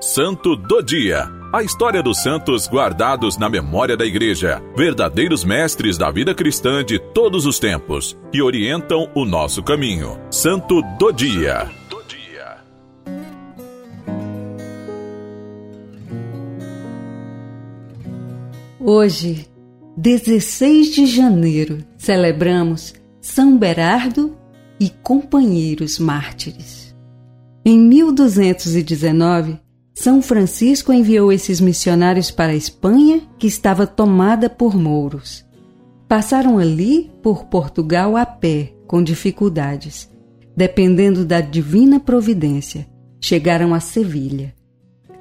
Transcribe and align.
Santo 0.00 0.54
do 0.54 0.82
Dia. 0.82 1.26
A 1.50 1.62
história 1.62 2.02
dos 2.02 2.22
santos 2.22 2.68
guardados 2.68 3.38
na 3.38 3.48
memória 3.48 3.96
da 3.96 4.04
Igreja, 4.04 4.62
verdadeiros 4.76 5.42
mestres 5.42 5.96
da 5.96 6.10
vida 6.10 6.34
cristã 6.34 6.84
de 6.84 6.98
todos 6.98 7.46
os 7.46 7.58
tempos, 7.58 8.14
que 8.30 8.42
orientam 8.42 9.10
o 9.14 9.24
nosso 9.24 9.62
caminho. 9.62 10.20
Santo 10.30 10.82
do 10.98 11.10
Dia. 11.12 11.70
Hoje, 18.78 19.46
16 19.96 20.94
de 20.94 21.06
janeiro, 21.06 21.78
celebramos 21.96 22.94
São 23.18 23.56
Berardo 23.56 24.36
e 24.78 24.90
companheiros 24.90 25.98
mártires. 25.98 26.94
Em 27.64 27.78
1219, 27.78 29.65
São 29.98 30.20
Francisco 30.20 30.92
enviou 30.92 31.32
esses 31.32 31.58
missionários 31.58 32.30
para 32.30 32.52
a 32.52 32.54
Espanha, 32.54 33.22
que 33.38 33.46
estava 33.46 33.86
tomada 33.86 34.50
por 34.50 34.76
mouros. 34.76 35.42
Passaram 36.06 36.58
ali 36.58 37.10
por 37.22 37.46
Portugal 37.46 38.14
a 38.14 38.26
pé, 38.26 38.74
com 38.86 39.02
dificuldades. 39.02 40.08
Dependendo 40.54 41.24
da 41.24 41.40
divina 41.40 41.98
providência, 41.98 42.86
chegaram 43.18 43.72
a 43.72 43.80
Sevilha. 43.80 44.54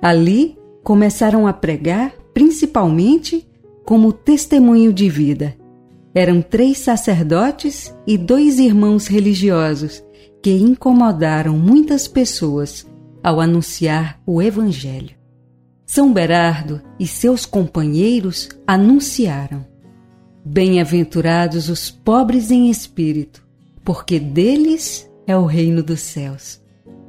Ali 0.02 0.58
começaram 0.84 1.48
a 1.48 1.54
pregar, 1.54 2.14
principalmente 2.34 3.48
como 3.86 4.12
testemunho 4.12 4.92
de 4.92 5.08
vida. 5.10 5.56
Eram 6.14 6.42
três 6.42 6.80
sacerdotes 6.80 7.96
e 8.06 8.18
dois 8.18 8.60
irmãos 8.60 9.08
religiosos 9.08 10.04
que 10.44 10.52
incomodaram 10.52 11.58
muitas 11.58 12.10
pessoas 12.10 12.86
ao 13.26 13.42
anunciar 13.42 14.22
o 14.24 14.40
Evangelho. 14.40 15.16
São 15.84 16.14
Berardo 16.14 16.80
e 17.00 17.08
seus 17.08 17.44
companheiros 17.44 18.50
anunciaram: 18.68 19.66
Bem-aventurados 20.46 21.68
os 21.68 21.90
pobres 21.90 22.52
em 22.52 22.70
espírito, 22.70 23.44
porque 23.84 24.20
deles 24.20 25.10
é 25.26 25.36
o 25.36 25.46
reino 25.46 25.82
dos 25.82 26.02
céus. 26.02 26.62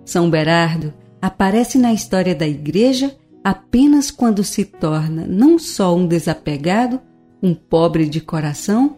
São 0.06 0.30
Berardo 0.30 0.94
aparece 1.20 1.76
na 1.76 1.92
história 1.92 2.34
da 2.34 2.48
Igreja 2.48 3.14
apenas 3.44 4.10
quando 4.10 4.42
se 4.42 4.64
torna 4.64 5.26
não 5.26 5.58
só 5.58 5.94
um 5.94 6.06
desapegado, 6.06 6.98
um 7.42 7.54
pobre 7.54 8.08
de 8.08 8.22
coração, 8.22 8.96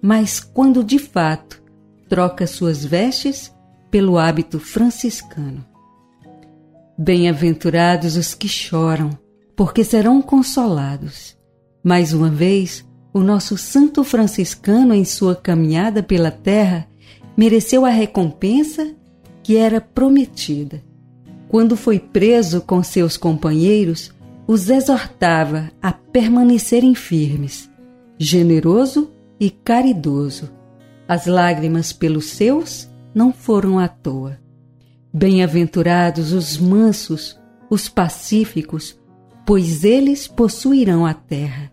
mas 0.00 0.38
quando 0.38 0.84
de 0.84 1.00
fato 1.00 1.60
troca 2.08 2.46
suas 2.46 2.84
vestes 2.84 3.52
pelo 3.90 4.16
hábito 4.16 4.60
franciscano. 4.60 5.71
Bem-aventurados 7.02 8.16
os 8.16 8.32
que 8.32 8.46
choram, 8.46 9.18
porque 9.56 9.82
serão 9.82 10.22
consolados. 10.22 11.36
Mais 11.82 12.12
uma 12.12 12.30
vez, 12.30 12.84
o 13.12 13.20
nosso 13.20 13.58
santo 13.58 14.04
franciscano, 14.04 14.94
em 14.94 15.04
sua 15.04 15.34
caminhada 15.34 16.02
pela 16.02 16.30
terra, 16.30 16.86
mereceu 17.36 17.84
a 17.84 17.90
recompensa 17.90 18.94
que 19.42 19.56
era 19.56 19.80
prometida 19.80 20.82
quando 21.52 21.76
foi 21.76 21.98
preso 21.98 22.62
com 22.62 22.82
seus 22.82 23.18
companheiros, 23.18 24.10
os 24.46 24.70
exortava 24.70 25.70
a 25.82 25.92
permanecerem 25.92 26.94
firmes, 26.94 27.70
generoso 28.18 29.12
e 29.38 29.50
caridoso. 29.50 30.50
As 31.06 31.26
lágrimas 31.26 31.92
pelos 31.92 32.30
seus 32.30 32.88
não 33.14 33.34
foram 33.34 33.78
à 33.78 33.86
toa. 33.86 34.40
Bem-aventurados 35.14 36.32
os 36.32 36.56
mansos, 36.56 37.38
os 37.68 37.86
pacíficos, 37.86 38.98
pois 39.46 39.84
eles 39.84 40.26
possuirão 40.26 41.04
a 41.04 41.12
terra, 41.12 41.70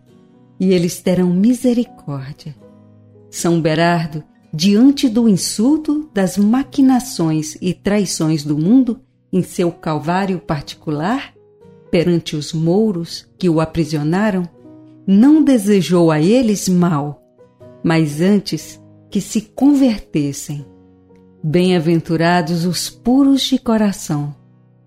e 0.58 0.74
eles 0.74 1.00
terão 1.00 1.30
misericórdia. 1.30 2.54
São 3.30 3.58
Berardo, 3.58 4.22
diante 4.52 5.08
do 5.08 5.26
insulto 5.26 6.10
das 6.12 6.36
maquinações 6.36 7.56
e 7.62 7.72
traições 7.72 8.44
do 8.44 8.58
mundo, 8.58 9.00
em 9.32 9.42
seu 9.42 9.72
calvário 9.72 10.38
particular, 10.38 11.32
perante 11.90 12.36
os 12.36 12.52
mouros 12.52 13.26
que 13.38 13.48
o 13.48 13.58
aprisionaram, 13.58 14.42
não 15.06 15.42
desejou 15.42 16.10
a 16.10 16.20
eles 16.20 16.68
mal, 16.68 17.22
mas 17.82 18.20
antes 18.20 18.78
que 19.10 19.20
se 19.20 19.40
convertessem. 19.40 20.69
Bem-aventurados 21.42 22.64
os 22.64 22.90
puros 22.90 23.42
de 23.42 23.58
coração, 23.58 24.34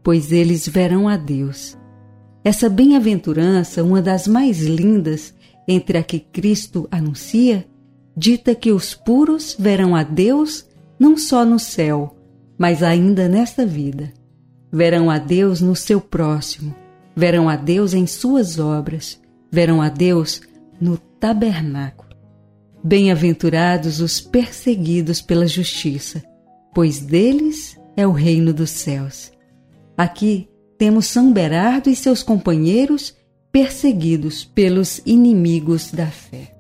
pois 0.04 0.32
eles 0.32 0.68
verão 0.68 1.08
a 1.08 1.18
Deus. 1.18 1.76
Essa 2.44 2.70
bem-aventurança, 2.70 3.84
uma 3.84 4.02
das 4.02 4.28
mais 4.28 4.62
lindas 4.62 5.34
entre 5.68 5.98
a 5.98 6.04
que 6.04 6.20
Cristo 6.20 6.88
anuncia, 6.92 7.66
dita 8.16 8.54
que 8.54 8.72
os 8.72 8.94
puros 8.94 9.56
verão 9.58 9.96
a 9.96 10.04
Deus 10.04 10.68
não 11.00 11.18
só 11.18 11.44
no 11.44 11.58
céu, 11.58 12.16
mas 12.58 12.84
ainda 12.84 13.28
nesta 13.28 13.66
vida 13.66 14.14
verão 14.74 15.12
a 15.12 15.20
Deus 15.20 15.62
no 15.62 15.76
seu 15.76 16.02
próximo, 16.02 16.76
verão 17.16 17.48
a 17.48 17.56
Deus 17.56 17.94
em 17.94 18.08
suas 18.08 18.58
obras, 18.58 19.22
verão 19.52 19.80
a 19.80 19.88
Deus 19.88 20.42
no 20.82 20.98
tabernáculo. 20.98 22.10
Bem-aventurados 22.84 24.02
os 24.02 24.20
perseguidos 24.20 25.22
pela 25.22 25.46
justiça, 25.46 26.24
pois 26.74 27.00
deles 27.00 27.80
é 27.96 28.06
o 28.08 28.12
reino 28.12 28.54
dos 28.54 28.72
céus. 28.72 29.32
Aqui 29.98 30.50
temos 30.78 31.06
São 31.06 31.32
Berardo 31.32 31.90
e 31.90 31.96
seus 31.96 32.24
companheiros 32.24 33.16
perseguidos 33.52 34.44
pelos 34.44 35.00
inimigos 35.06 35.92
da 35.92 36.08
fé. 36.08 36.56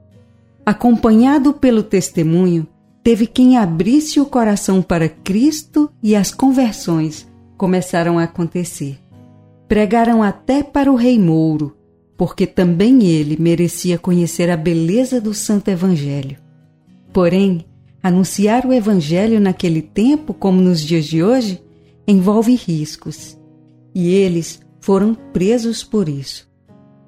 Acompanhado 0.65 1.53
pelo 1.53 1.83
testemunho, 1.83 2.67
teve 3.03 3.27
quem 3.27 3.57
abrisse 3.57 4.19
o 4.19 4.25
coração 4.25 4.81
para 4.81 5.09
Cristo 5.09 5.91
e 6.01 6.15
as 6.15 6.31
conversões 6.31 7.27
começaram 7.57 8.17
a 8.19 8.23
acontecer. 8.23 8.99
Pregaram 9.67 10.21
até 10.21 10.61
para 10.61 10.91
o 10.91 10.95
rei 10.95 11.17
Mouro, 11.17 11.75
porque 12.15 12.45
também 12.45 13.03
ele 13.03 13.35
merecia 13.37 13.97
conhecer 13.97 14.49
a 14.49 14.55
beleza 14.55 15.19
do 15.19 15.33
Santo 15.33 15.69
Evangelho. 15.69 16.37
Porém, 17.11 17.65
anunciar 18.03 18.65
o 18.65 18.73
Evangelho 18.73 19.39
naquele 19.39 19.81
tempo, 19.81 20.33
como 20.33 20.61
nos 20.61 20.81
dias 20.81 21.05
de 21.05 21.23
hoje, 21.23 21.63
envolve 22.05 22.53
riscos, 22.53 23.39
e 23.95 24.09
eles 24.09 24.59
foram 24.81 25.15
presos 25.15 25.83
por 25.83 26.09
isso. 26.09 26.51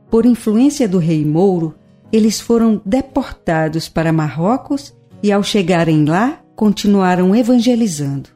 Por 0.09 0.25
influência 0.25 0.87
do 0.87 0.97
rei 0.97 1.25
Mouro, 1.25 1.75
eles 2.13 2.39
foram 2.39 2.81
deportados 2.85 3.89
para 3.89 4.13
Marrocos 4.13 4.95
e, 5.21 5.31
ao 5.31 5.43
chegarem 5.43 6.05
lá, 6.05 6.41
continuaram 6.55 7.35
evangelizando 7.35 8.29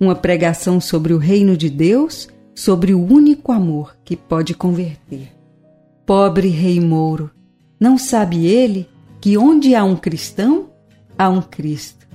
uma 0.00 0.14
pregação 0.14 0.80
sobre 0.80 1.12
o 1.12 1.18
reino 1.18 1.54
de 1.54 1.68
Deus, 1.68 2.26
sobre 2.54 2.94
o 2.94 3.04
único 3.04 3.52
amor 3.52 3.94
que 4.02 4.16
pode 4.16 4.54
converter. 4.54 5.28
Pobre 6.06 6.48
rei 6.48 6.80
Mouro, 6.80 7.30
não 7.78 7.98
sabe 7.98 8.46
ele 8.46 8.88
que 9.20 9.36
onde 9.36 9.74
há 9.74 9.84
um 9.84 9.94
cristão, 9.94 10.69
há 11.20 11.28
um 11.28 11.42
Cristo. 11.42 12.08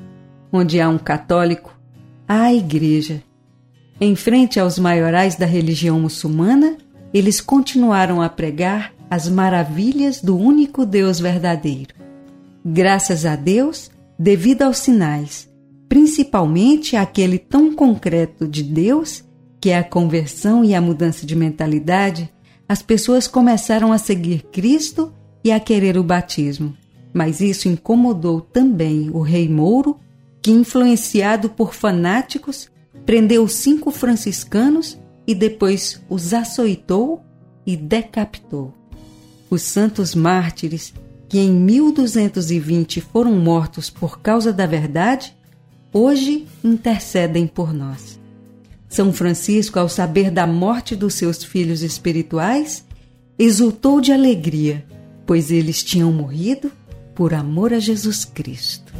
Onde 0.51 0.81
há 0.81 0.89
um 0.89 0.97
católico, 0.97 1.77
há 2.27 2.45
a 2.45 2.53
igreja. 2.55 3.21
Em 4.01 4.15
frente 4.15 4.59
aos 4.59 4.79
maiorais 4.79 5.35
da 5.35 5.45
religião 5.45 5.99
muçulmana, 5.99 6.75
eles 7.13 7.39
continuaram 7.39 8.19
a 8.19 8.27
pregar 8.27 8.93
as 9.07 9.29
maravilhas 9.29 10.21
do 10.23 10.35
único 10.35 10.87
Deus 10.87 11.19
verdadeiro. 11.19 11.93
Graças 12.65 13.27
a 13.27 13.35
Deus, 13.35 13.91
devido 14.17 14.63
aos 14.63 14.79
sinais, 14.79 15.47
principalmente 15.87 16.95
aquele 16.95 17.37
tão 17.37 17.75
concreto 17.75 18.47
de 18.47 18.63
Deus, 18.63 19.23
que 19.61 19.69
é 19.69 19.77
a 19.77 19.83
conversão 19.83 20.65
e 20.65 20.73
a 20.73 20.81
mudança 20.81 21.27
de 21.27 21.35
mentalidade, 21.35 22.27
as 22.67 22.81
pessoas 22.81 23.27
começaram 23.27 23.93
a 23.93 23.99
seguir 23.99 24.47
Cristo 24.51 25.13
e 25.43 25.51
a 25.51 25.59
querer 25.59 25.95
o 25.95 26.03
batismo. 26.03 26.75
Mas 27.15 27.39
isso 27.39 27.69
incomodou 27.69 28.41
também 28.41 29.09
o 29.09 29.21
rei 29.21 29.47
Mouro, 29.47 29.97
que, 30.41 30.51
influenciado 30.51 31.49
por 31.49 31.73
fanáticos, 31.73 32.69
prendeu 33.05 33.47
cinco 33.47 33.89
franciscanos 33.89 34.99
e 35.25 35.33
depois 35.33 36.01
os 36.09 36.33
açoitou 36.33 37.23
e 37.65 37.77
decapitou. 37.77 38.73
Os 39.49 39.61
santos 39.61 40.13
mártires, 40.13 40.93
que 41.29 41.39
em 41.39 41.53
1220 41.53 42.99
foram 42.99 43.31
mortos 43.31 43.89
por 43.89 44.19
causa 44.19 44.51
da 44.51 44.65
verdade, 44.65 45.33
hoje 45.93 46.45
intercedem 46.61 47.47
por 47.47 47.73
nós. 47.73 48.19
São 48.89 49.13
Francisco, 49.13 49.79
ao 49.79 49.87
saber 49.87 50.29
da 50.29 50.45
morte 50.45 50.97
dos 50.97 51.13
seus 51.13 51.45
filhos 51.45 51.81
espirituais, 51.81 52.83
exultou 53.39 54.01
de 54.01 54.11
alegria, 54.11 54.85
pois 55.25 55.49
eles 55.49 55.81
tinham 55.81 56.11
morrido 56.11 56.69
por 57.15 57.33
amor 57.33 57.73
a 57.73 57.79
Jesus 57.79 58.25
Cristo. 58.25 58.93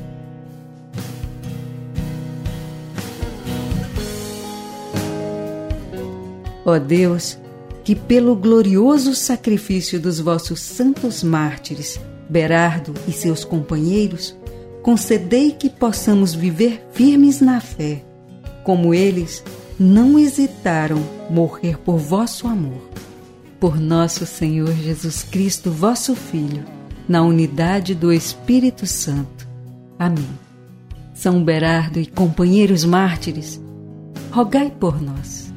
Ó 6.66 6.80
Deus, 6.80 7.38
que, 7.84 7.94
pelo 7.94 8.36
glorioso 8.36 9.14
sacrifício 9.14 10.00
dos 10.00 10.20
vossos 10.20 10.62
santos 10.62 11.22
mártires, 11.22 12.00
Berardo 12.28 12.92
e 13.08 13.12
seus 13.12 13.46
companheiros, 13.46 14.36
concedei 14.82 15.52
que 15.52 15.70
possamos 15.70 16.34
viver 16.34 16.88
firmes 16.92 17.40
na 17.40 17.62
fé, 17.62 18.04
como 18.64 18.96
eles 18.96 19.44
não 19.80 20.18
hesitaram 20.18 20.98
morrer 21.30 21.78
por 21.78 21.98
vosso 21.98 22.48
amor. 22.48 22.90
Por 23.60 23.80
nosso 23.80 24.26
Senhor 24.26 24.74
Jesus 24.74 25.22
Cristo, 25.22 25.70
vosso 25.70 26.16
Filho, 26.16 26.64
na 27.08 27.22
unidade 27.22 27.96
do 27.96 28.12
Espírito 28.12 28.86
Santo. 28.86 29.48
Amém. 29.98 30.28
São 31.14 31.44
Berardo 31.44 32.00
e 32.00 32.06
companheiros 32.06 32.84
mártires, 32.84 33.62
rogai 34.32 34.70
por 34.70 35.02
nós. 35.02 35.55